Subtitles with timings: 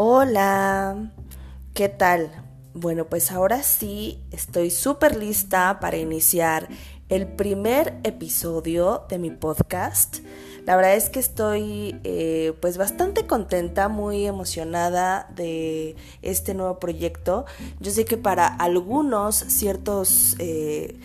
[0.00, 1.10] Hola,
[1.74, 2.30] ¿qué tal?
[2.72, 6.68] Bueno, pues ahora sí estoy súper lista para iniciar
[7.08, 10.18] el primer episodio de mi podcast.
[10.64, 17.44] La verdad es que estoy eh, pues bastante contenta, muy emocionada de este nuevo proyecto.
[17.80, 21.00] Yo sé que para algunos ciertos eh,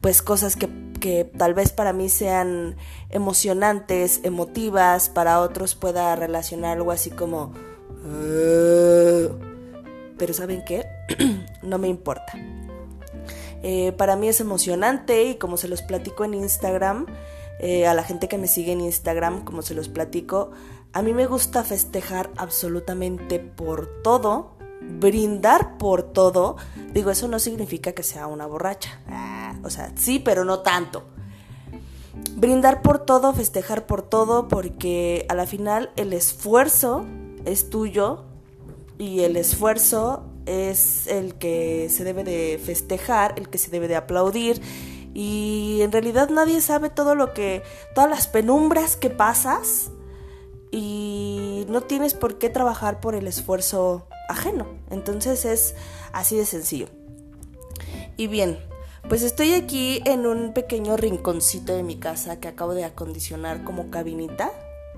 [0.00, 0.70] pues cosas que,
[1.00, 2.76] que tal vez para mí sean
[3.10, 7.52] emocionantes, emotivas, para otros pueda relacionar algo así como
[10.18, 10.86] pero ¿saben qué?
[11.62, 12.32] no me importa.
[13.62, 17.06] Eh, para mí es emocionante y como se los platico en Instagram,
[17.58, 20.52] eh, a la gente que me sigue en Instagram, como se los platico,
[20.92, 26.56] a mí me gusta festejar absolutamente por todo, brindar por todo.
[26.92, 29.00] Digo, eso no significa que sea una borracha.
[29.08, 31.04] Ah, o sea, sí, pero no tanto.
[32.36, 37.04] Brindar por todo, festejar por todo, porque a la final el esfuerzo
[37.44, 38.24] es tuyo
[38.98, 43.96] y el esfuerzo es el que se debe de festejar, el que se debe de
[43.96, 44.60] aplaudir
[45.14, 47.62] y en realidad nadie sabe todo lo que,
[47.94, 49.90] todas las penumbras que pasas
[50.70, 54.66] y no tienes por qué trabajar por el esfuerzo ajeno.
[54.90, 55.74] Entonces es
[56.12, 56.86] así de sencillo.
[58.16, 58.58] Y bien,
[59.08, 63.90] pues estoy aquí en un pequeño rinconcito de mi casa que acabo de acondicionar como
[63.90, 64.52] cabinita.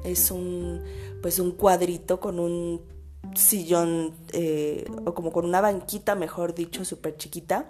[0.04, 0.82] Es un
[1.22, 2.82] pues un cuadrito con un
[3.34, 7.68] sillón eh, o como con una banquita, mejor dicho, súper chiquita,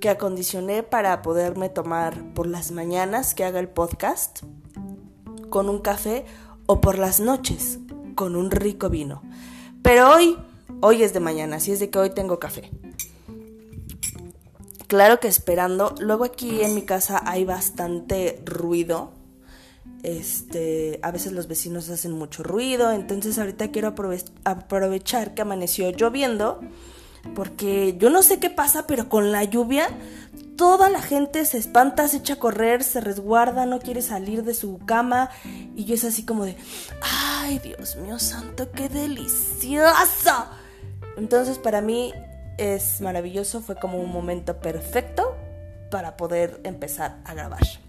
[0.00, 4.40] que acondicioné para poderme tomar por las mañanas que haga el podcast
[5.50, 6.24] con un café
[6.66, 7.78] o por las noches
[8.14, 9.22] con un rico vino.
[9.82, 10.36] Pero hoy,
[10.80, 12.70] hoy es de mañana, así es de que hoy tengo café.
[14.88, 19.12] Claro que esperando, luego aquí en mi casa hay bastante ruido
[20.16, 23.94] este, a veces los vecinos hacen mucho ruido, entonces ahorita quiero
[24.44, 26.60] aprovechar que amaneció lloviendo,
[27.34, 29.88] porque yo no sé qué pasa, pero con la lluvia
[30.58, 34.54] toda la gente se espanta, se echa a correr, se resguarda, no quiere salir de
[34.54, 35.30] su cama
[35.76, 36.56] y yo es así como de,
[37.00, 40.46] ay Dios mío santo, qué delicioso.
[41.16, 42.12] Entonces para mí
[42.58, 45.36] es maravilloso, fue como un momento perfecto
[45.92, 47.87] para poder empezar a grabar.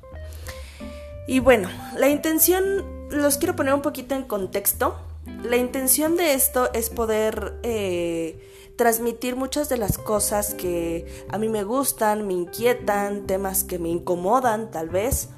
[1.29, 4.95] Y bueno, la intención, los quiero poner un poquito en contexto.
[5.43, 11.47] La intención de esto es poder eh, transmitir muchas de las cosas que a mí
[11.47, 15.29] me gustan, me inquietan, temas que me incomodan tal vez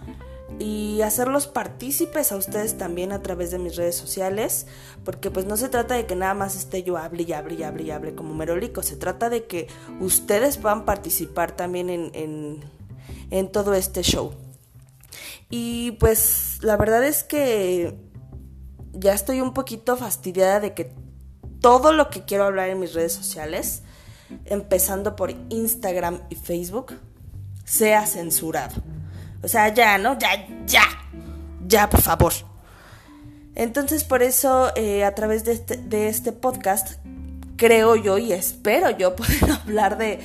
[0.60, 4.68] y hacerlos partícipes a ustedes también a través de mis redes sociales,
[5.04, 7.64] porque pues no se trata de que nada más esté yo hable y hable y
[7.64, 9.68] hable y hable como merolico, se trata de que
[10.00, 12.64] ustedes puedan participar también en, en,
[13.30, 14.32] en todo este show.
[15.52, 17.98] Y pues la verdad es que
[18.94, 20.94] ya estoy un poquito fastidiada de que
[21.60, 23.84] todo lo que quiero hablar en mis redes sociales,
[24.46, 26.94] empezando por Instagram y Facebook,
[27.66, 28.82] sea censurado.
[29.44, 30.18] O sea, ya, ¿no?
[30.18, 30.84] Ya, ya,
[31.68, 32.34] ya, por favor.
[33.56, 36.94] Entonces, por eso, eh, a través de este, de este podcast,
[37.58, 40.20] creo yo y espero yo poder hablar de,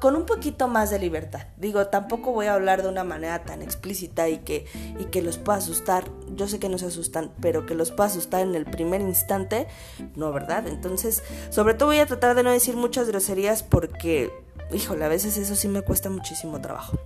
[0.00, 1.48] con un poquito más de libertad.
[1.56, 4.66] Digo, tampoco voy a hablar de una manera tan explícita y que,
[4.98, 6.10] y que los pueda asustar.
[6.34, 9.66] Yo sé que no se asustan, pero que los pueda asustar en el primer instante,
[10.14, 10.66] no, ¿verdad?
[10.66, 14.32] Entonces, sobre todo voy a tratar de no decir muchas groserías porque,
[14.72, 16.98] híjole, a veces eso sí me cuesta muchísimo trabajo.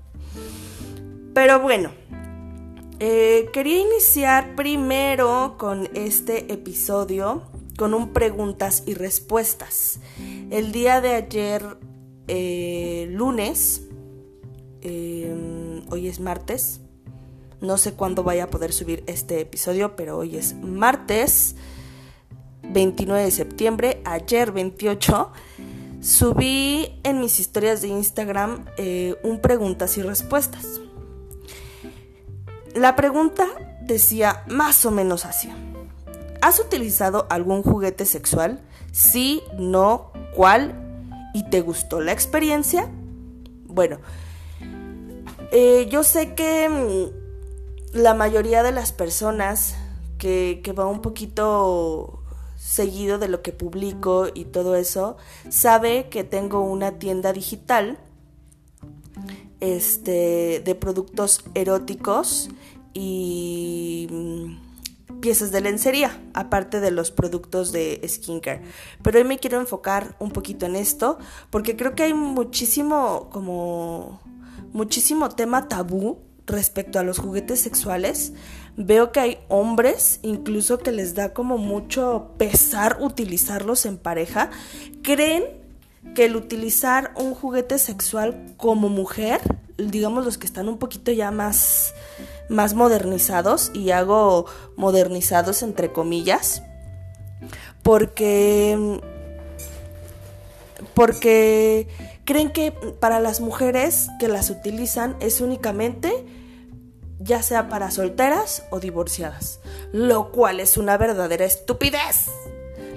[1.35, 1.91] Pero bueno,
[2.99, 7.43] eh, quería iniciar primero con este episodio
[7.81, 10.01] con un preguntas y respuestas.
[10.51, 11.79] El día de ayer,
[12.33, 13.83] eh, lunes,
[14.83, 16.81] em, hoy es martes,
[17.61, 21.57] no sé cuándo vaya a poder subir este episodio, pero hoy es martes
[22.63, 25.33] 29 de septiembre, ayer 28,
[26.01, 30.81] subí en mis historias de Instagram eh, un preguntas y respuestas.
[32.77, 33.49] La pregunta
[33.83, 35.51] decía más o menos así.
[36.41, 38.61] ¿Has utilizado algún juguete sexual?
[38.93, 40.90] Sí, no, ¿cuál?
[41.33, 42.91] ¿Y te gustó la experiencia?
[43.67, 43.99] Bueno,
[45.53, 49.77] eh, yo sé que mm, la mayoría de las personas
[50.19, 52.21] que, que va un poquito
[52.57, 55.17] seguido de lo que publico y todo eso,
[55.49, 57.99] sabe que tengo una tienda digital
[59.61, 62.49] este, de productos eróticos
[62.93, 64.70] y mm,
[65.21, 68.63] piezas de lencería, aparte de los productos de skincare.
[69.03, 71.19] Pero hoy me quiero enfocar un poquito en esto,
[71.51, 74.21] porque creo que hay muchísimo, como,
[74.73, 78.33] muchísimo tema tabú respecto a los juguetes sexuales,
[78.83, 84.51] Veo que hay hombres incluso que les da como mucho pesar utilizarlos en pareja.
[85.03, 85.45] Creen
[86.15, 89.41] que el utilizar un juguete sexual como mujer,
[89.77, 91.95] digamos los que están un poquito ya más,
[92.49, 96.63] más modernizados, y hago modernizados entre comillas,
[97.83, 99.01] porque
[100.95, 101.89] porque
[102.25, 106.13] creen que para las mujeres que las utilizan es únicamente
[107.21, 109.61] ya sea para solteras o divorciadas,
[109.93, 112.31] lo cual es una verdadera estupidez.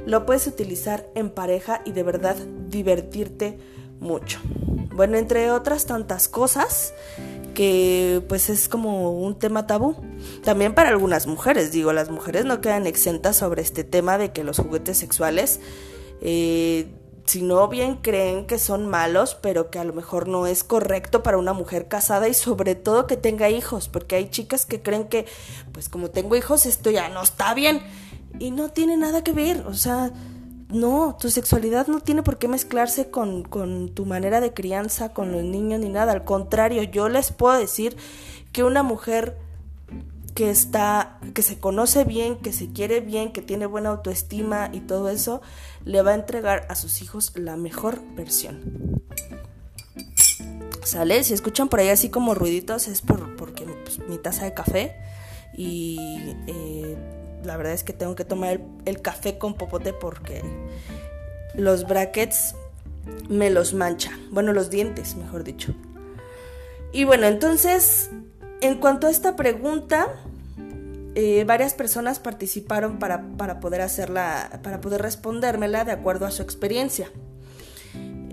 [0.05, 2.35] Lo puedes utilizar en pareja y de verdad
[2.67, 3.57] divertirte
[3.99, 4.39] mucho.
[4.93, 6.93] Bueno, entre otras tantas cosas
[7.53, 9.95] que pues es como un tema tabú.
[10.43, 14.43] También para algunas mujeres, digo, las mujeres no quedan exentas sobre este tema de que
[14.43, 15.59] los juguetes sexuales
[16.21, 16.87] eh,
[17.25, 21.23] si no bien creen que son malos, pero que a lo mejor no es correcto
[21.23, 25.07] para una mujer casada y sobre todo que tenga hijos, porque hay chicas que creen
[25.07, 25.25] que,
[25.71, 27.81] pues como tengo hijos, esto ya no está bien
[28.39, 30.11] y no tiene nada que ver, o sea,
[30.69, 35.31] no, tu sexualidad no tiene por qué mezclarse con, con tu manera de crianza, con
[35.31, 37.95] los niños ni nada, al contrario, yo les puedo decir
[38.51, 39.37] que una mujer
[40.33, 44.79] que está, que se conoce bien, que se quiere bien, que tiene buena autoestima y
[44.79, 45.41] todo eso,
[45.85, 49.03] le va a entregar a sus hijos la mejor versión.
[50.83, 51.23] ¿Sale?
[51.23, 54.95] Si escuchan por ahí así como ruiditos es por, porque pues, mi taza de café
[55.55, 55.97] y
[56.47, 60.43] eh, la verdad es que tengo que tomar el, café con popote porque
[61.55, 62.55] los brackets
[63.29, 64.11] me los mancha.
[64.31, 65.73] Bueno, los dientes, mejor dicho.
[66.91, 68.09] Y bueno, entonces
[68.61, 70.07] en cuanto a esta pregunta,
[71.15, 77.11] eh, varias personas participaron para, poder hacerla, para poder respondérmela de acuerdo a su experiencia.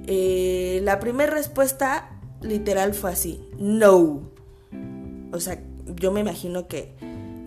[0.06, 2.11] Eh, la primera respuesta
[2.43, 4.31] literal fue así, no.
[5.33, 5.61] O sea,
[5.97, 6.95] yo me imagino que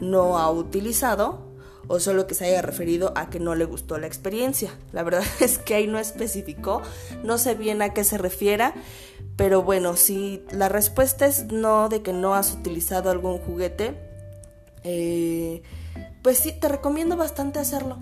[0.02, 1.53] no ha utilizado
[1.88, 4.72] o solo que se haya referido a que no le gustó la experiencia.
[4.92, 6.82] La verdad es que ahí no especificó,
[7.24, 8.74] no sé bien a qué se refiera,
[9.36, 13.96] pero bueno, si la respuesta es no de que no has utilizado algún juguete,
[14.84, 15.64] eh,
[16.22, 17.98] pues sí, te recomiendo bastante hacerlo.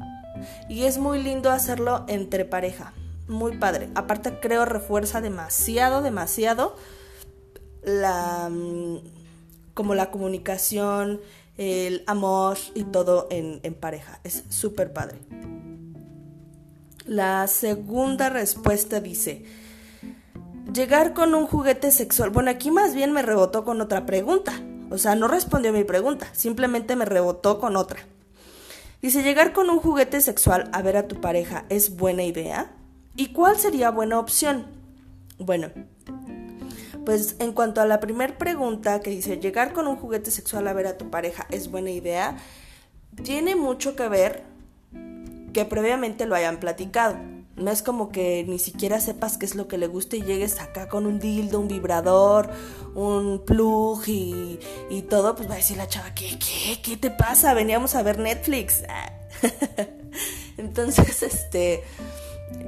[0.69, 2.93] Y es muy lindo hacerlo entre pareja.
[3.27, 3.89] Muy padre.
[3.95, 6.75] Aparte creo refuerza demasiado, demasiado
[7.83, 8.97] la mm,
[9.73, 11.21] como la comunicación,
[11.57, 14.19] el amor y todo en, pareja.
[14.23, 15.19] Es súper padre.
[17.05, 19.45] La segunda respuesta dice,
[20.73, 22.29] llegar con un juguete sexual.
[22.29, 24.53] Bueno, aquí más bien me rebotó con otra pregunta.
[24.89, 27.99] O sea, no respondió a mi pregunta, simplemente me rebotó con otra.
[29.01, 32.71] Dice, llegar con un juguete sexual a ver a tu pareja es buena idea.
[33.15, 34.67] ¿Y cuál sería buena opción?
[35.39, 35.69] Bueno,
[37.05, 40.73] pues en cuanto a la primera pregunta que dice, llegar con un juguete sexual a
[40.73, 42.37] ver a tu pareja es buena idea,
[43.23, 44.43] tiene mucho que ver
[45.53, 47.17] que previamente lo hayan platicado.
[47.57, 50.59] No es como que ni siquiera sepas qué es lo que le gusta y llegues
[50.61, 52.49] acá con un dildo, un vibrador,
[52.95, 54.59] un plug y,
[54.89, 57.53] y todo, pues va a decir la chava, ¿qué, qué, qué te pasa?
[57.53, 58.83] Veníamos a ver Netflix.
[60.57, 61.83] Entonces, este,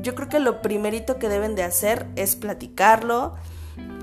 [0.02, 3.36] yo creo que lo primerito que deben de hacer es platicarlo,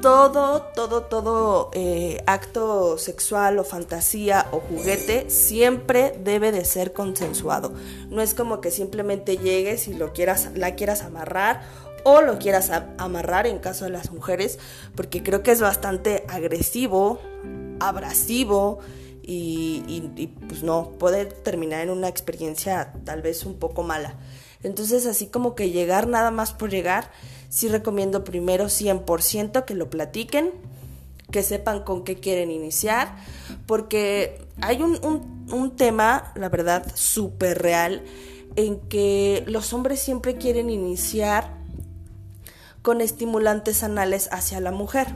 [0.00, 7.72] todo, todo, todo eh, acto sexual o fantasía o juguete siempre debe de ser consensuado.
[8.08, 11.62] No es como que simplemente llegues y lo quieras, la quieras amarrar
[12.04, 14.58] o lo quieras amarrar en caso de las mujeres,
[14.94, 17.20] porque creo que es bastante agresivo,
[17.78, 18.78] abrasivo
[19.22, 19.84] y,
[20.16, 24.14] y pues no, puede terminar en una experiencia tal vez un poco mala.
[24.62, 27.10] Entonces así como que llegar nada más por llegar,
[27.50, 30.52] sí recomiendo primero 100% que lo platiquen,
[31.30, 33.16] que sepan con qué quieren iniciar,
[33.66, 34.98] porque hay un,
[35.52, 38.02] un, tema, la verdad, súper real,
[38.56, 41.58] en que los hombres siempre quieren iniciar
[42.82, 45.08] con estimulantes anales hacia la mujer.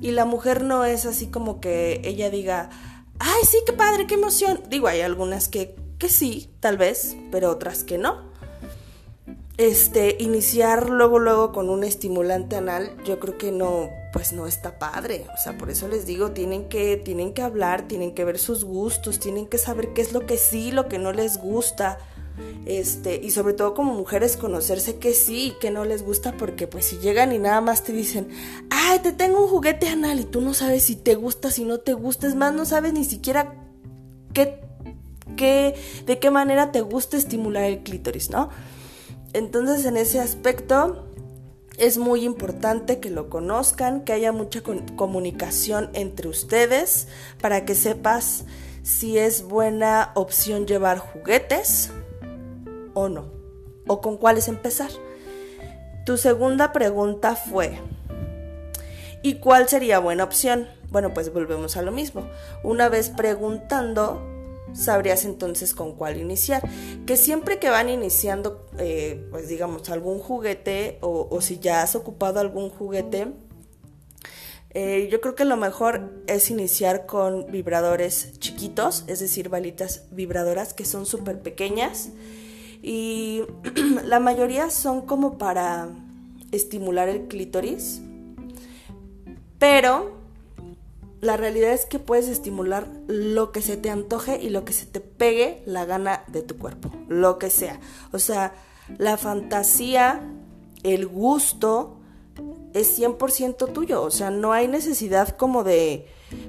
[0.00, 2.70] Y la mujer no es así como que ella diga,
[3.18, 4.60] ay, sí, qué padre, qué emoción.
[4.68, 8.35] Digo, hay algunas que, que sí, tal vez, pero otras que no
[9.58, 14.78] este, iniciar luego, luego con un estimulante anal, yo creo que no, pues no está
[14.78, 15.26] padre.
[15.34, 18.64] O sea, por eso les digo, tienen que, tienen que hablar, tienen que ver sus
[18.64, 21.98] gustos, tienen que saber qué es lo que sí, lo que no les gusta.
[22.66, 26.66] Este, y sobre todo como mujeres conocerse que sí y que no les gusta, porque
[26.66, 28.28] pues si llegan y nada más te dicen,
[28.68, 31.78] ay, te tengo un juguete anal y tú no sabes si te gusta, si no
[31.78, 33.54] te gusta, es más, no sabes ni siquiera
[34.34, 34.60] qué,
[35.38, 38.50] qué, de qué manera te gusta estimular el clítoris, ¿no?
[39.36, 41.04] Entonces en ese aspecto
[41.76, 44.62] es muy importante que lo conozcan, que haya mucha
[44.96, 47.06] comunicación entre ustedes
[47.38, 48.46] para que sepas
[48.82, 51.90] si es buena opción llevar juguetes
[52.94, 53.26] o no,
[53.86, 54.88] o con cuáles empezar.
[56.06, 57.78] Tu segunda pregunta fue,
[59.20, 60.66] ¿y cuál sería buena opción?
[60.88, 62.26] Bueno, pues volvemos a lo mismo.
[62.62, 64.22] Una vez preguntando,
[64.72, 66.62] sabrías entonces con cuál iniciar.
[67.06, 72.40] Que siempre que van iniciando, eh, pues digamos, algún juguete o, si ya has ocupado
[72.40, 73.32] algún juguete,
[74.70, 80.74] eh, yo creo que lo mejor es iniciar con vibradores chiquitos, es decir, balitas vibradoras
[80.74, 82.10] que son súper pequeñas
[82.82, 83.42] y
[84.04, 85.88] la mayoría son como para
[86.52, 88.02] estimular el clítoris,
[89.58, 90.15] pero
[91.20, 94.86] la realidad es que puedes estimular lo que se te antoje y lo que se
[94.86, 97.80] te pegue la gana de tu cuerpo, lo que sea.
[98.12, 98.52] O sea,
[98.98, 100.20] la fantasía,
[100.82, 101.96] el gusto
[102.74, 106.06] es 100% tuyo, o sea, no hay necesidad como de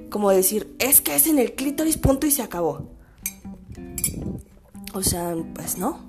[0.09, 2.89] como decir, es que es en el clítoris punto y se acabó.
[4.93, 5.99] O sea, pues no,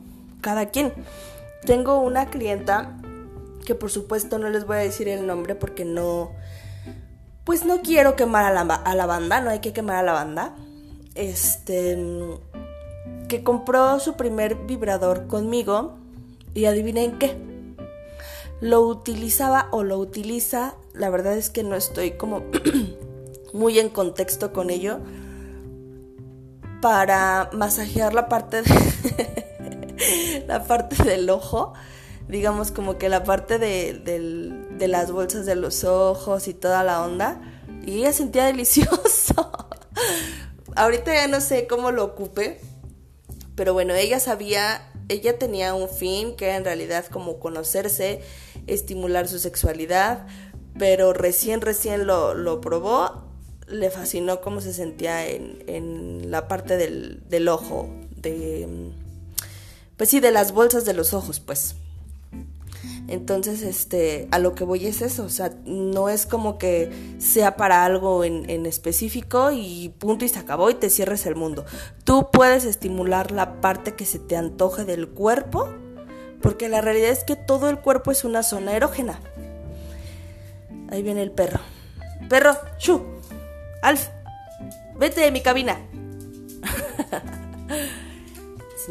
[0.41, 0.93] cada quien.
[1.67, 2.97] Tengo una clienta
[3.67, 6.31] que por supuesto no les voy a decir el nombre porque no
[7.49, 10.13] pues no quiero quemar a la, a la banda, no hay que quemar a la
[10.13, 10.55] banda.
[11.15, 11.97] Este,
[13.27, 15.97] que compró su primer vibrador conmigo
[16.53, 17.39] y adivinen qué.
[18.61, 22.43] Lo utilizaba o lo utiliza, la verdad es que no estoy como
[23.55, 24.99] muy en contexto con ello,
[26.83, 31.73] para masajear la parte de la parte del ojo
[32.29, 37.41] digamos como que la parte de, las bolsas de los ojos y toda la onda.
[37.85, 39.53] Y ella sentía delicioso.
[40.77, 42.61] Ahorita ya no sé cómo lo ocupe,
[43.57, 48.21] pero bueno, ella sabía, ella tenía un fin que era en realidad como conocerse,
[48.67, 50.27] estimular su sexualidad,
[50.79, 53.25] pero recién, recién lo, lo probó,
[53.67, 58.93] le fascinó cómo se sentía en, en la parte del, del ojo, de,
[59.97, 61.75] pues sí, de las bolsas de los ojos, pues.
[63.09, 67.57] Entonces, este, a lo que voy es eso, o sea, no es como que sea
[67.57, 71.65] para algo en, específico y punto y se acabó y te cierres el mundo.
[72.05, 75.71] Tú puedes estimular la parte que se te antoje del cuerpo,
[76.43, 79.19] porque la realidad es que todo el cuerpo es una zona erógena.
[80.91, 81.61] Ahí viene el perro.
[82.29, 83.03] Perro, shu,
[83.81, 84.09] Alf,
[84.99, 85.81] vete de mi cabina.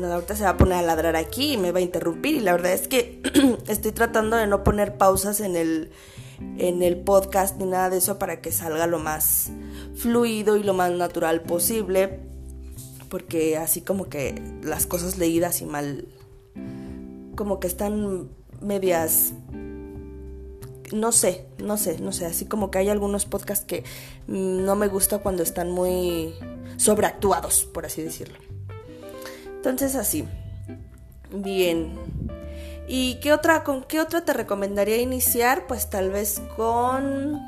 [0.02, 2.36] ahorita se va a poner a ladrar aquí y me va a interrumpir.
[2.36, 3.22] Y la verdad es que
[3.68, 5.92] estoy tratando de no poner pausas en el,
[6.58, 9.50] en el podcast ni nada de eso para que salga lo más
[9.96, 12.20] fluido y lo más natural posible.
[13.10, 16.08] Porque así como que las cosas leídas y mal,
[17.36, 18.30] como que están
[18.62, 19.34] medias
[20.92, 23.84] no sé, no sé, no sé, así como que hay algunos podcasts que
[24.28, 26.34] no me gusta cuando están muy
[26.78, 28.47] sobreactuados, por así decirlo.
[29.58, 30.26] Entonces así.
[31.32, 31.94] Bien.
[32.88, 35.68] ¿Y qué otra, con qué otra te recomendaría iniciar?
[35.68, 37.42] Pues tal vez con,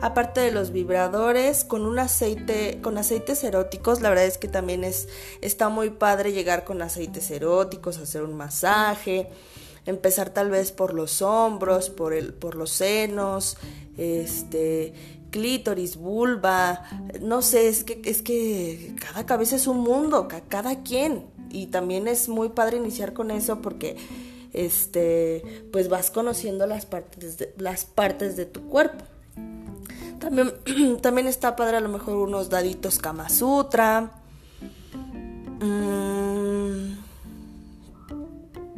[0.00, 4.00] aparte de los vibradores, con un aceite, con aceites eróticos.
[4.00, 5.08] La verdad es que también es,
[5.42, 9.28] está muy padre llegar con aceites eróticos, hacer un masaje,
[9.84, 13.58] empezar tal vez por los hombros, por, el, por los senos,
[13.98, 16.82] este, clítoris, vulva,
[17.20, 21.26] no sé, es que, es que cada cabeza es un mundo, cada quien.
[21.50, 23.96] Y también es muy padre iniciar con eso porque
[24.52, 29.04] este pues vas conociendo las partes de, las partes de tu cuerpo.
[30.18, 30.52] También,
[31.02, 34.12] también está padre a lo mejor unos daditos Kama Sutra.
[35.60, 36.94] Mm,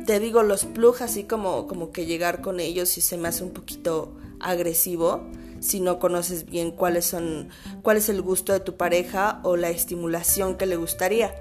[0.06, 3.44] te digo, los plug así como, como que llegar con ellos y se me hace
[3.44, 5.22] un poquito agresivo
[5.62, 7.48] si no conoces bien cuáles son,
[7.82, 11.34] cuál es el gusto de tu pareja o la estimulación que le gustaría.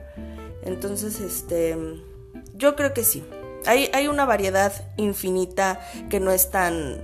[0.64, 1.78] Entonces, este,
[2.56, 3.24] yo creo que sí.
[3.66, 7.04] Hay, hay una variedad infinita que no es tan,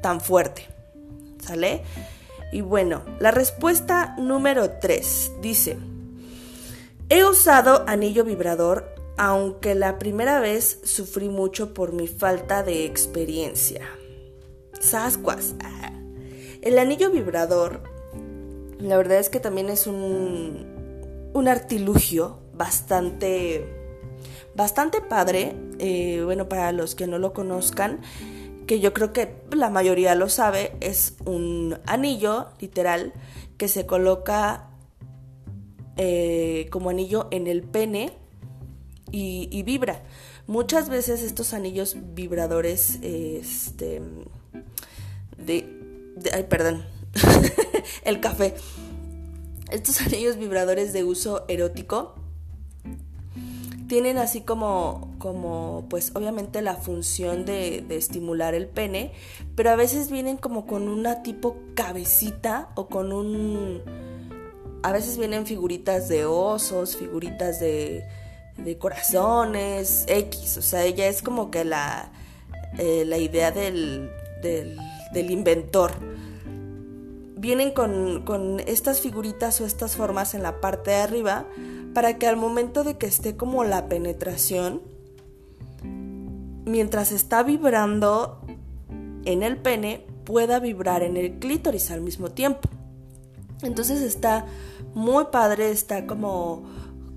[0.00, 0.66] tan fuerte.
[1.44, 1.82] ¿Sale?
[2.52, 5.76] Y bueno, la respuesta número 3 dice,
[7.08, 13.86] he usado anillo vibrador aunque la primera vez sufrí mucho por mi falta de experiencia.
[14.80, 15.54] Sascuas.
[15.62, 15.92] Ah.
[16.62, 17.82] El anillo vibrador,
[18.78, 23.66] la verdad es que también es un, un artilugio bastante,
[24.54, 25.56] bastante padre.
[25.80, 28.00] Eh, bueno, para los que no lo conozcan,
[28.66, 33.12] que yo creo que la mayoría lo sabe, es un anillo, literal,
[33.56, 34.70] que se coloca
[35.96, 38.12] eh, como anillo en el pene
[39.10, 40.02] y, vibra.
[40.46, 44.00] Muchas veces estos anillos vibradores, este,
[46.32, 46.84] ay, perdón,
[48.04, 48.54] el café.
[49.70, 52.14] estos anillos vibradores de uso erótico
[53.92, 59.12] tienen así como, como pues obviamente la función de, de, estimular el pene,
[59.54, 63.82] pero a veces vienen como con una tipo cabecita o con un...
[64.82, 68.02] A veces vienen figuritas de osos, figuritas de,
[68.56, 72.10] de corazones, X, o sea, ella es como que la,
[72.78, 74.78] eh, la idea del, del,
[75.12, 75.92] del inventor
[77.42, 81.44] vienen con, con, estas figuritas o estas formas en la parte de arriba
[81.92, 84.80] para que al momento de que esté como la penetración,
[86.64, 88.40] mientras está vibrando
[89.24, 92.68] en el pene, pueda vibrar en el clítoris al mismo tiempo.
[93.62, 94.46] Entonces está
[94.94, 96.62] muy padre, está como,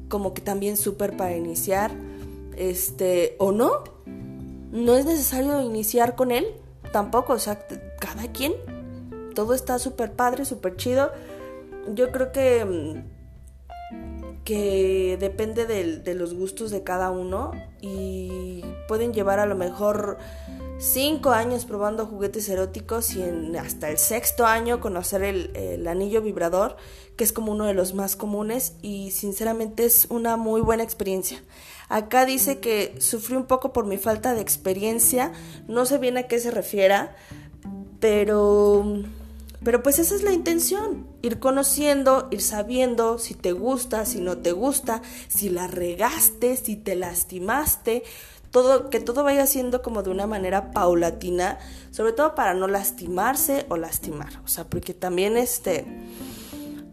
[0.10, 1.92] como que también súper para iniciar,
[2.58, 3.84] este, o no,
[4.72, 6.46] no es necesario iniciar con él,
[6.96, 7.60] tampoco, o sea,
[8.00, 8.54] cada quien,
[9.36, 11.12] todo está súper padre, súper chido.
[11.94, 19.40] Yo creo que mm, que depende de, los gustos de cada uno y pueden llevar
[19.40, 20.20] a lo mejor
[20.78, 23.24] cinco años probando juguetes eróticos y
[23.58, 26.78] hasta el sexto año conocer el, el, anillo vibrador,
[27.16, 31.42] que es como uno de los más comunes y sinceramente es una muy buena experiencia.
[31.88, 35.32] Acá dice que sufrí un poco por mi falta de experiencia,
[35.68, 37.16] no sé bien a qué se refiera,
[38.00, 39.04] pero
[39.66, 44.38] pero pues esa es la intención, ir conociendo, ir sabiendo si te gusta, si no
[44.38, 48.04] te gusta, si la regaste, si te lastimaste,
[48.90, 51.60] que todo vaya siendo como de una manera paulatina,
[51.92, 54.42] sobre todo para no lastimarse o lastimar.
[54.44, 55.86] O sea, porque también este,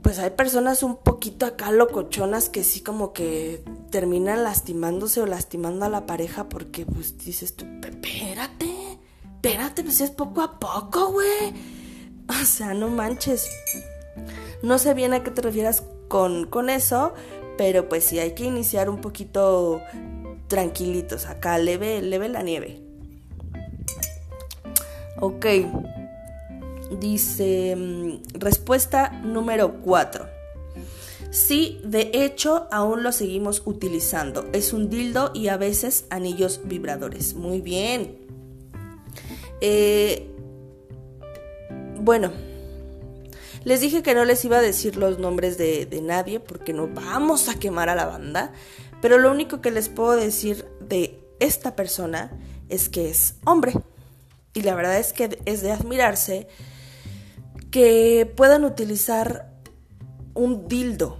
[0.02, 5.84] pues hay personas un poquito acá locochonas que sí como que terminan lastimándose o lastimando
[5.84, 11.82] a la pareja porque pues dices tú, espérate, espérate, pues es poco a poco, güey
[12.28, 13.48] O sea, no manches.
[14.62, 17.14] No sé bien a qué te refieras con, con eso,
[17.56, 19.80] pero pues sí hay que iniciar un poquito
[20.52, 21.24] tranquilitos.
[21.24, 22.82] Acá leve, leve la nieve.
[25.18, 25.46] Ok.
[27.00, 30.26] Dice, mm, respuesta número 4.
[31.30, 34.46] Sí, de hecho, aún lo seguimos utilizando.
[34.52, 37.32] Es un dildo y a veces anillos vibradores.
[37.32, 38.18] Muy bien.
[39.62, 40.28] Eh,
[41.98, 42.30] bueno,
[43.64, 47.48] les dije que no les iba a decir los nombres de, nadie porque no vamos
[47.48, 48.52] a quemar a la banda,
[49.02, 52.30] pero lo único que les puedo decir de esta persona
[52.68, 53.74] es que es hombre.
[54.54, 56.46] Y la verdad es que es de admirarse
[57.72, 59.50] que puedan utilizar
[60.34, 61.18] un dildo,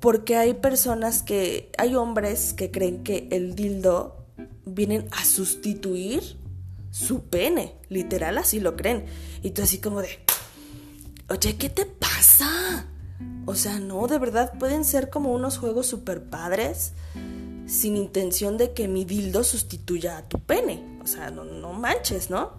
[0.00, 4.24] porque hay personas que, hay hombres que creen que el dildo
[4.64, 6.38] vienen a sustituir
[6.90, 9.04] su pene, literal así lo creen.
[9.42, 10.24] Y tú así como de,
[11.28, 12.86] oye, ¿qué te pasa?
[13.46, 16.92] O sea, no, de verdad pueden ser como unos juegos super padres
[17.66, 20.98] sin intención de que mi dildo sustituya a tu pene.
[21.02, 22.52] O sea, no, no manches, ¿no?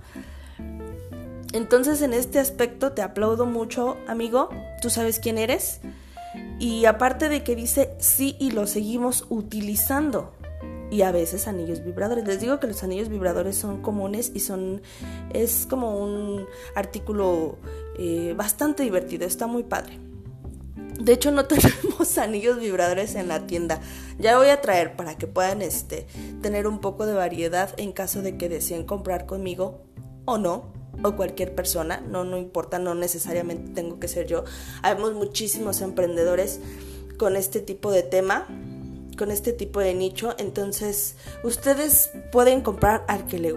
[1.54, 4.50] Entonces en este aspecto te aplaudo mucho, amigo.
[4.82, 5.82] Tú sabes quién eres.
[6.60, 10.34] Y aparte de que dice sí y lo seguimos utilizando
[10.92, 12.26] y a veces anillos vibradores.
[12.26, 14.82] Les digo que los anillos vibradores son comunes y son
[15.34, 16.46] es como un
[16.76, 17.58] artículo
[17.98, 20.09] eh, bastante divertido, está muy padre.
[21.00, 23.80] De hecho no tenemos anillos vibradores en la tienda.
[24.20, 26.06] Ya voy a traer para que puedan este,
[26.42, 29.82] tener un poco de variedad en caso de que deseen comprar conmigo
[30.26, 34.44] o no o cualquier persona, no no importa, no necesariamente tengo que ser yo.
[34.82, 36.60] Habemos muchísimos emprendedores
[37.18, 38.48] con este tipo de tema
[39.20, 40.34] con este tipo de nicho.
[40.40, 43.54] Entonces, ustedes pueden comprar al que le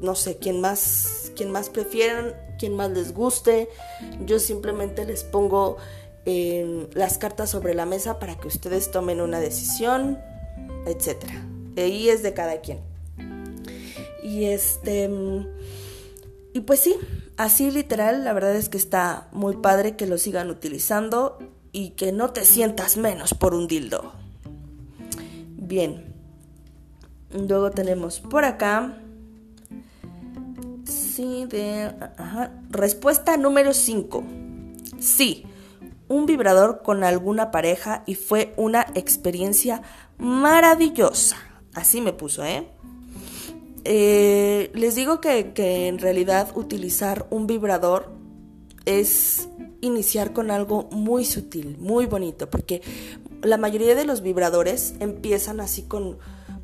[0.00, 3.68] no sé, quien más, quien más prefieran, quien más les guste.
[4.24, 5.76] Yo simplemente les pongo
[6.26, 10.18] em, las cartas sobre la mesa para que ustedes tomen una decisión,
[10.86, 11.46] etcétera.
[11.76, 12.80] Ahí es de cada quien.
[14.22, 15.10] Y este.
[16.52, 16.96] Y pues sí,
[17.36, 21.38] así literal, la verdad es que está muy padre que lo sigan utilizando
[21.72, 24.12] y que no te sientas menos por un dildo.
[25.56, 26.14] Bien.
[27.30, 28.98] Luego tenemos por acá.
[30.86, 31.92] Sí, de.
[32.70, 34.24] Respuesta número 5.
[34.98, 35.44] Sí,
[36.08, 39.82] un vibrador con alguna pareja y fue una experiencia
[40.18, 41.36] maravillosa.
[41.74, 42.68] Así me puso, ¿eh?
[43.84, 48.12] eh les digo que, que en realidad utilizar un vibrador
[48.84, 49.48] es
[49.80, 52.82] iniciar con algo muy sutil, muy bonito, porque
[53.42, 56.18] la mayoría de los vibradores empiezan así con,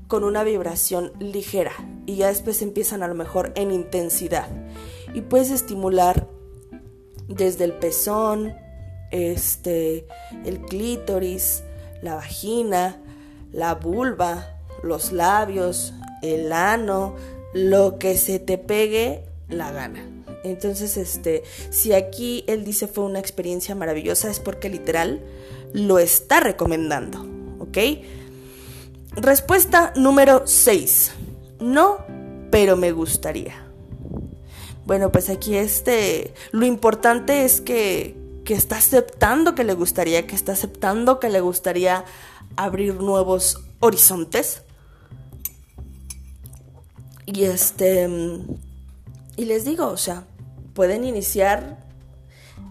[0.08, 1.72] con una vibración ligera
[2.06, 4.48] y ya después empiezan a lo mejor en intensidad.
[5.14, 6.28] Y puedes estimular
[7.28, 8.54] desde el pezón,
[9.12, 10.06] este,
[10.44, 11.62] el clítoris,
[12.02, 13.00] la vagina,
[13.52, 17.14] la vulva, los labios, el ano,
[17.54, 20.04] lo que se te pegue la gana.
[20.44, 25.20] Entonces, este, si aquí él dice fue una experiencia maravillosa, es porque literal
[25.72, 27.24] lo está recomendando,
[27.60, 27.78] ¿ok?
[29.16, 31.12] Respuesta número 6.
[31.60, 31.98] No,
[32.50, 33.66] pero me gustaría.
[34.84, 40.34] Bueno, pues aquí este, lo importante es que, que está aceptando que le gustaría, que
[40.34, 42.04] está aceptando que le gustaría
[42.56, 44.62] abrir nuevos horizontes.
[47.26, 48.08] Y este,
[49.36, 50.24] y les digo, o sea,
[50.74, 51.78] pueden iniciar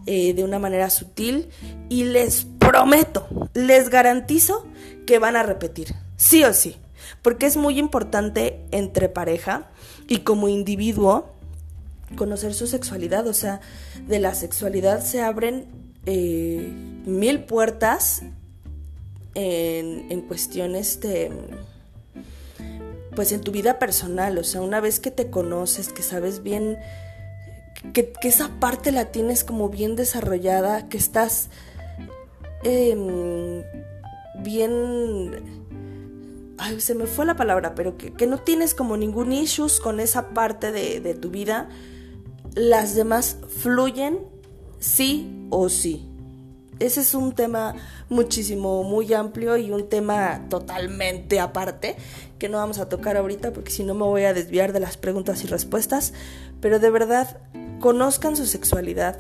[0.06, 1.50] eh, de una manera sutil
[1.90, 4.66] y les prometo, les garantizo
[5.06, 6.78] que van a repetir, sí o sí,
[7.22, 9.70] porque es muy importante entre pareja
[10.08, 11.36] y como individuo
[12.16, 13.62] conocer su sexualidad, o sea,
[14.08, 15.66] de la sexualidad se abren
[16.06, 16.72] eh,
[17.06, 18.24] mil puertas
[19.34, 21.32] en, en cuestiones de
[23.16, 26.78] pues en tu vida personal, o sea, una vez que te conoces, que sabes bien,
[27.94, 31.50] que, esa parte la tienes como bien desarrollada, que estás
[32.64, 33.64] em,
[34.40, 35.62] bien...
[36.58, 40.30] Ay, se me fue la palabra, pero que, no tienes como ningún issues con esa
[40.30, 41.70] parte de tu vida,
[42.56, 44.20] las demás fluyen
[44.80, 46.08] sí o sí.
[46.80, 47.76] Ese es un tema
[48.10, 51.96] muchísimo, muy amplio y un tema totalmente aparte
[52.40, 54.98] que no vamos a tocar ahorita porque si no me voy a desviar de las
[54.98, 56.14] preguntas y respuestas.
[56.60, 57.38] Pero de verdad,
[57.80, 59.20] conozcan su sexualidad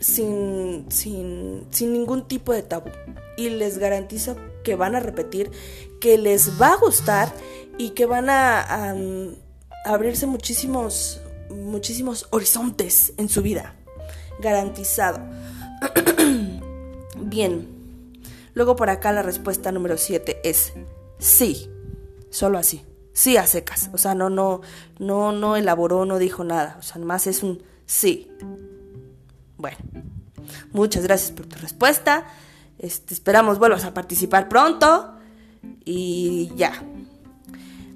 [0.00, 2.90] sin, sin, sin ningún tipo de tabú.
[3.36, 5.50] Y les garantizo que van a repetir,
[6.00, 7.30] que les va a gustar
[7.76, 8.94] y que van a, a
[9.84, 11.20] abrirse muchísimos,
[11.50, 13.74] muchísimos horizontes en su vida.
[14.40, 15.20] Garantizado.
[17.16, 17.68] Bien.
[18.54, 20.72] Luego por acá la respuesta número 7 es
[21.18, 21.70] sí.
[22.30, 22.84] Solo así.
[23.12, 23.90] Sí a secas.
[23.92, 24.60] O sea, no, no,
[24.98, 26.76] no, no elaboró, no dijo nada.
[26.78, 28.30] O sea, más es un sí.
[29.56, 29.78] Bueno.
[30.72, 32.26] Muchas gracias por tu respuesta.
[32.78, 35.14] Este, esperamos vuelvas a participar pronto.
[35.84, 36.82] Y ya.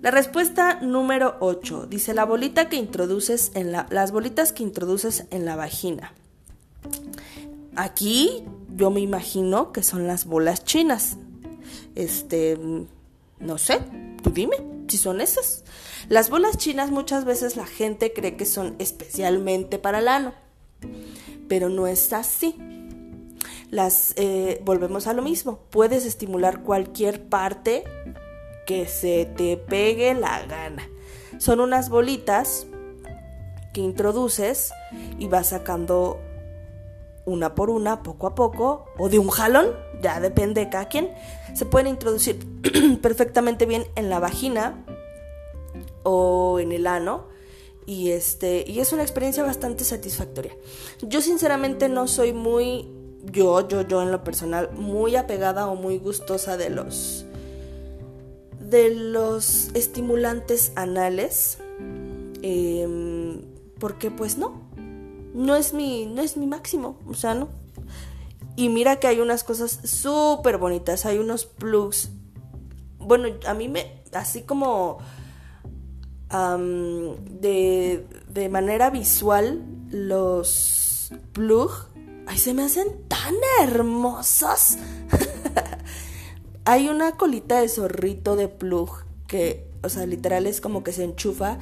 [0.04, 5.24] La respuesta número 8 dice la bolita que introduces en la, las bolitas que introduces
[5.30, 6.12] en la vagina.
[7.74, 8.44] Aquí
[8.76, 11.16] yo me imagino que son las bolas chinas.
[11.94, 12.58] Este,
[13.38, 13.80] no sé,
[14.22, 15.64] tú dime si son esas.
[16.10, 20.34] Las bolas chinas muchas veces la gente cree que son especialmente para el ano,
[21.48, 22.58] pero no es así.
[23.70, 27.84] Las, eh, volvemos a lo mismo, puedes estimular cualquier parte
[28.66, 30.88] que se te pegue la gana.
[31.38, 32.66] Son unas bolitas
[33.72, 34.72] que introduces
[35.18, 36.20] y vas sacando
[37.26, 39.66] una por una, poco a poco, o de un jalón,
[40.02, 41.10] ya depende de cada quien,
[41.54, 42.38] se pueden introducir
[43.02, 44.84] perfectamente bien en la vagina
[46.02, 47.32] o en el ano.
[47.86, 50.56] Y, este, y es una experiencia bastante satisfactoria.
[51.02, 52.88] Yo sinceramente no soy muy,
[53.24, 57.26] yo, yo, yo en lo personal, muy apegada o muy gustosa de los,
[58.74, 61.58] de los estimulantes anales.
[62.42, 63.42] Em,
[63.78, 64.62] porque pues no,
[65.32, 67.48] no es mi, no es mi máximo, o sea, no.
[68.56, 72.10] Y mira que hay unas cosas súper bonitas, hay unos plugs.
[72.98, 74.98] Bueno, a mí me, así como
[76.28, 81.86] de, de manera visual, los plugs,
[82.26, 84.78] ay, se me hacen tan hermosos.
[86.64, 88.90] hay una colita de zorrito de plug
[89.26, 91.58] que, o sea, literal es como que se enchufa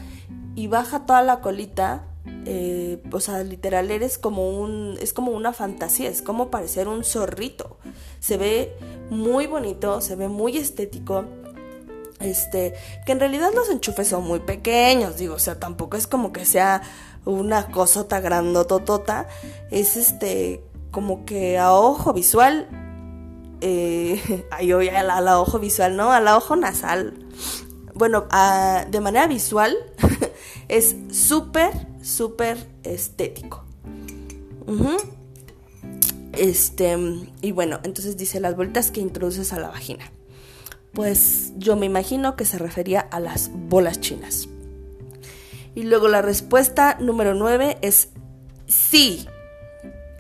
[0.54, 2.06] y baja toda la colita
[2.44, 7.04] eh, o sea, literal eres como un, es como una fantasía, es como parecer un
[7.04, 7.78] zorrito.
[8.20, 8.76] Se ve
[9.10, 11.24] muy bonito, se ve muy estético.
[12.20, 16.32] Este, que en realidad los enchufes son muy pequeños, digo, o sea, tampoco es como
[16.32, 16.80] que sea
[17.24, 19.26] una cosota grandototota,
[19.72, 20.62] es este,
[20.92, 22.68] como que a ojo visual,
[23.62, 27.14] eh, a la, ojo visual, no, a la ojo nasal.
[27.94, 28.26] Bueno,
[28.90, 29.76] de manera visual
[30.68, 31.70] es súper
[32.02, 33.64] súper estético.
[36.32, 36.96] Este,
[37.40, 40.10] y bueno, entonces dice las vueltas que introduces a la vagina.
[40.92, 44.48] Pues yo me imagino que se refería a las bolas chinas.
[45.74, 48.10] Y luego la respuesta número 9 es
[48.66, 49.26] sí,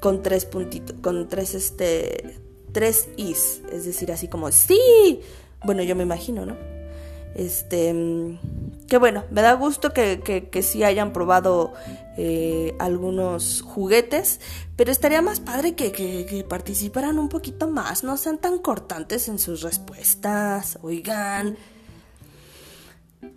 [0.00, 2.38] con tres puntitos, con tres, este,
[2.72, 5.20] tres is, es decir, así como sí.
[5.64, 6.56] Bueno, yo me imagino, ¿no?
[7.34, 8.38] Este,
[8.88, 11.72] que bueno, me da gusto que, que, sí hayan probado
[12.18, 14.38] eh, algunos juguetes,
[14.76, 19.38] pero estaría más padre que, que, participaran un poquito más, no sean tan cortantes en
[19.38, 21.56] sus respuestas, oigan.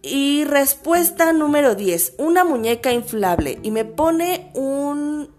[0.01, 3.59] Y respuesta número 10, una muñeca inflable.
[3.63, 5.29] Y me pone un,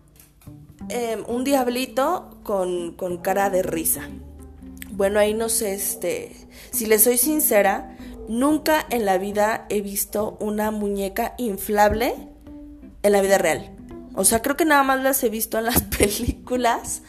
[0.89, 4.09] em, un diablito con, cara de risa.
[4.93, 6.35] Bueno, ahí no sé, este,
[6.71, 7.97] si le soy sincera,
[8.29, 12.15] Nunca en la vida he visto una muñeca inflable
[13.03, 13.71] en la vida real.
[14.15, 17.03] O sea, creo que nada más las he visto en las películas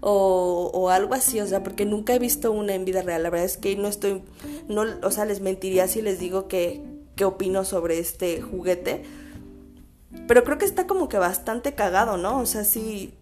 [0.00, 3.22] o, algo así, o sea, porque nunca he visto una en vida real.
[3.24, 4.22] La verdad es que no estoy,
[4.68, 6.82] no, o sea, les mentiría si les digo que,
[7.16, 9.02] qué opino sobre este juguete.
[10.28, 12.38] Pero creo que está como que bastante cagado, ¿no?
[12.38, 13.12] O sea, sí,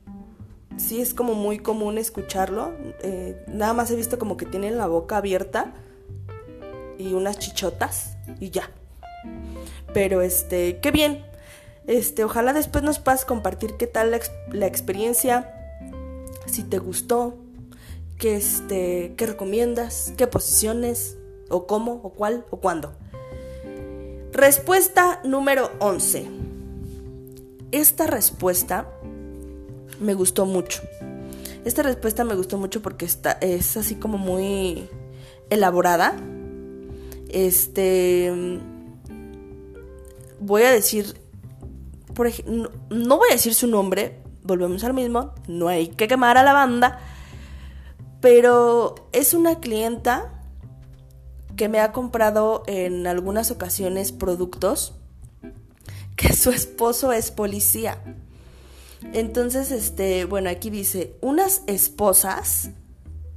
[0.78, 2.72] sí es como muy común escucharlo.
[3.02, 5.72] Eh, nada más he visto como que tienen la boca abierta
[6.98, 8.70] y unas chichotas y ya.
[9.92, 11.24] Pero este, qué bien.
[11.86, 14.10] Este, ojalá después nos puedas compartir qué tal
[14.52, 15.54] la, experiencia,
[16.46, 17.38] si te gustó,
[18.18, 21.16] qué este, qué recomiendas, qué posiciones
[21.48, 22.92] o cómo o cuál o cuándo.
[24.32, 26.28] Respuesta número 11.
[27.72, 28.86] Esta respuesta
[30.00, 30.82] me gustó mucho.
[31.64, 34.88] Esta respuesta me gustó mucho porque está, es así como muy
[35.50, 36.16] elaborada
[37.28, 38.60] este.
[40.40, 41.20] Voy a decir.
[42.14, 44.20] Por ejemplo, no, voy a decir su nombre.
[44.42, 45.34] Volvemos al mismo.
[45.46, 46.98] No hay que quemar a la banda.
[48.20, 50.42] Pero es una clienta
[51.56, 54.94] que me ha comprado en algunas ocasiones productos
[56.16, 58.02] que su esposo es policía.
[59.12, 62.70] Entonces, este, bueno, aquí dice, unas esposas,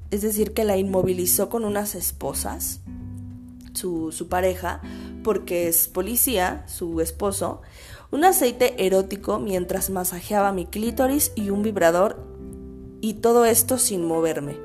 [0.09, 2.81] es decir, que la inmovilizó con unas esposas,
[3.73, 4.81] su, pareja,
[5.23, 7.61] porque es policía, su esposo,
[8.11, 12.19] un aceite erótico mientras masajeaba mi clítoris y un vibrador
[12.99, 14.57] y todo esto sin moverme.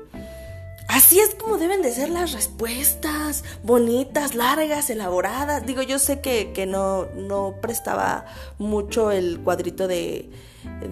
[0.87, 5.65] Así es como deben de ser las respuestas, bonitas, largas, elaboradas.
[5.65, 8.25] Digo, yo sé que, no, no, prestaba
[8.57, 10.29] mucho el cuadrito de,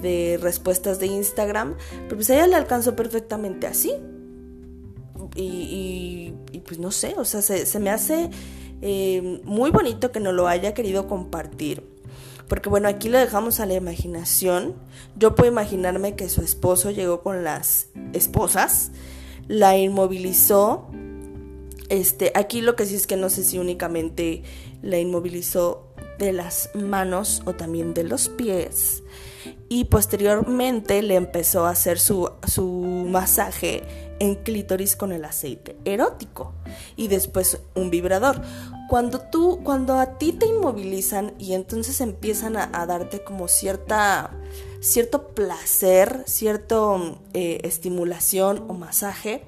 [0.02, 3.94] de respuestas de Instagram, pero pues a ella le alcanzó perfectamente así
[5.36, 6.34] y,
[6.66, 8.30] pues no sé, o sea, se, me hace
[8.82, 11.84] eh, muy bonito que no lo haya querido compartir.
[12.48, 14.76] Porque bueno, aquí lo dejamos a la imaginación.
[15.18, 18.92] Yo puedo imaginarme que su esposo llegó con las esposas,
[19.48, 20.88] la inmovilizó.
[21.90, 24.44] Este, aquí lo que sí es que no sé si únicamente
[24.82, 29.04] la inmovilizó de las manos o también de los pies.
[29.70, 32.66] Y posteriormente le empezó a hacer su, su
[33.08, 33.84] masaje
[34.20, 36.54] en clítoris con el aceite erótico
[36.96, 38.42] y después un vibrador.
[38.90, 44.32] Cuando tú, cuando a ti te inmovilizan y entonces empiezan a, darte como cierta,
[44.86, 49.44] cierto placer, cierto eh, estimulación o masaje,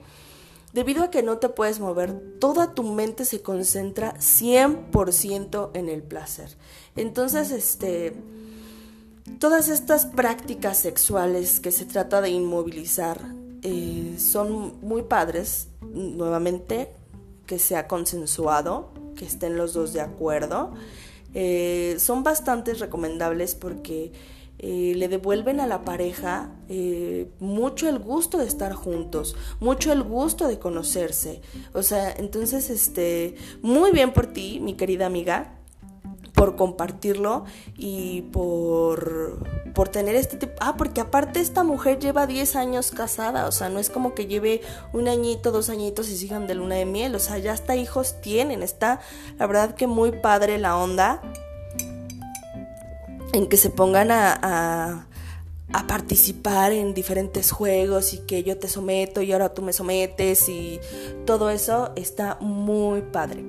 [0.74, 6.02] debido a que no te puedes mover, toda tu mente se concentra 100% en el
[6.02, 6.50] placer.
[6.96, 8.14] Entonces, este,
[9.40, 13.22] todas estas prácticas sexuales que se trata de inmovilizar,
[13.62, 16.92] eh, son muy padres, nuevamente,
[17.46, 20.74] que sea consensuado, que estén los dos de acuerdo.
[21.34, 24.12] Eh, son bastante recomendables porque
[24.60, 26.52] eh, le devuelven a la pareja
[27.40, 31.42] mucho el gusto de estar juntos, mucho el gusto de conocerse.
[31.74, 35.58] O sea, entonces, este, muy bien por ti, mi querida amiga
[36.38, 37.46] por compartirlo
[37.78, 39.40] y por,
[39.74, 40.54] por tener este tipo...
[40.60, 44.28] Ah, porque aparte esta mujer lleva 10 años casada, o sea, no es como que
[44.28, 44.62] lleve
[44.94, 48.22] un añito, dos añitos y sigan de luna de miel, o sea, ya hasta hijos
[48.22, 49.00] tienen, está
[49.40, 51.24] la verdad que muy padre la onda
[53.34, 55.08] en que se pongan a,
[55.74, 60.50] a, participar en diferentes juegos y que yo te someto y ahora tú me sometes
[60.50, 60.80] y
[61.26, 63.44] todo eso está muy padre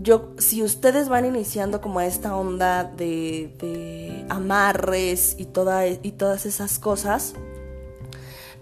[0.00, 6.78] yo, si ustedes van iniciando como esta onda de, amarres y, toda, y todas esas
[6.78, 7.34] cosas,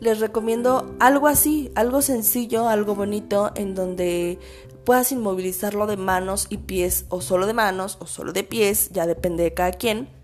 [0.00, 4.38] les recomiendo algo así, algo sencillo, algo bonito, en donde
[4.84, 9.06] puedas inmovilizarlo de manos y pies, o solo de manos, o solo de pies, ya
[9.06, 10.15] depende de cada quien.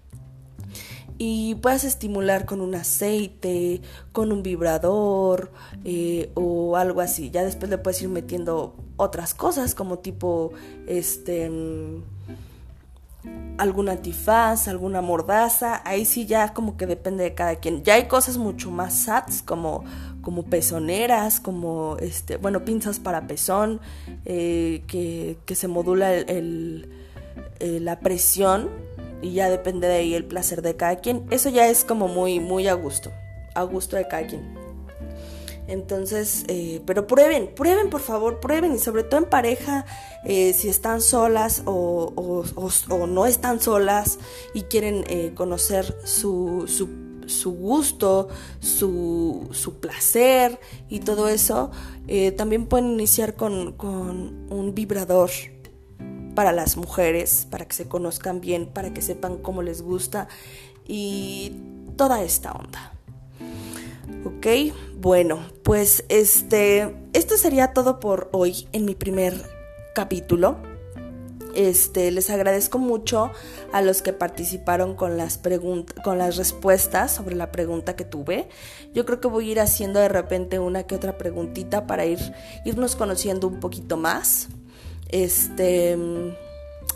[1.24, 3.80] Y puedas estimular con un aceite,
[4.10, 5.52] con un vibrador
[5.84, 7.30] eh, o algo así.
[7.30, 10.50] Ya después le puedes ir metiendo otras cosas como tipo
[10.88, 11.48] este
[13.56, 17.84] algún antifaz, alguna mordaza, ahí sí ya como que depende de cada quien.
[17.84, 19.84] Ya hay cosas mucho más sats como,
[20.22, 23.80] como pezoneras, como este, bueno, pinzas para pezón,
[24.24, 26.90] eh, que, se modula el,
[27.60, 28.70] eh, la presión
[29.22, 31.26] y ya depende de ahí el placer de cada quien.
[31.30, 33.10] Eso ya es como muy, muy a gusto,
[33.54, 34.62] a gusto de cada quien.
[35.68, 39.86] Entonces, eh, pero prueben, prueben por favor, prueben y sobre todo en pareja,
[40.24, 42.44] eh, si están solas o,
[43.08, 44.18] no están solas
[44.54, 48.28] y quieren eh, conocer su, su, gusto,
[48.60, 50.58] su, su, placer
[50.88, 51.70] y todo eso,
[52.36, 55.30] también pueden iniciar con, con un vibrador
[56.34, 60.28] para las mujeres, para que se conozcan bien, para que sepan cómo les gusta
[60.86, 61.52] y
[61.96, 62.92] toda esta onda.
[64.24, 69.34] Ok, bueno, pues este, esto sería todo por hoy en mi primer
[69.94, 70.56] capítulo.
[71.54, 73.30] Este, les agradezco mucho
[73.72, 75.38] a los que participaron con las
[76.02, 78.48] con las respuestas sobre la pregunta que tuve.
[78.94, 82.18] Yo creo que voy a ir haciendo de repente una que otra preguntita para ir
[82.64, 84.48] irnos conociendo un poquito más
[85.12, 85.96] este,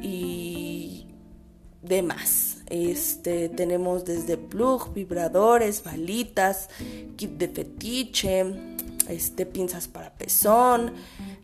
[0.02, 1.06] y
[1.82, 2.58] demás.
[2.68, 6.68] Este, tenemos desde plug, vibradores, balitas,
[7.16, 8.44] kit de fetiche,
[9.08, 10.92] este, pinzas para pezón,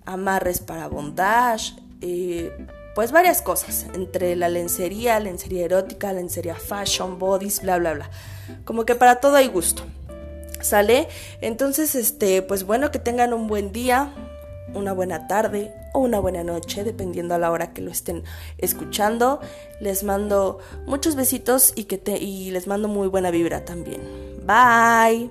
[0.04, 7.62] amarres para bondage, eh, pues varias cosas, entre la lencería, lencería erótica, lencería fashion, bodies,
[7.62, 8.10] bla, bla, bla.
[8.64, 9.84] Como que para todo hay gusto.
[10.62, 11.08] ¿Sale?
[11.40, 14.14] Entonces, este, pues bueno, que tengan un buen día,
[14.74, 18.22] una buena tarde o una buena noche, dependiendo a la hora que lo estén
[18.58, 19.40] escuchando.
[19.80, 24.00] Les mando muchos besitos y que te y les mando muy buena vibra también.
[24.46, 25.30] Bye.